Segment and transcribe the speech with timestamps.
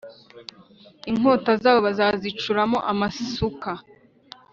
[1.09, 3.69] Inkota zabo bazazicuramo amasuka,